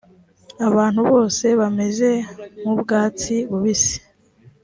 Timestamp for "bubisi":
3.49-3.97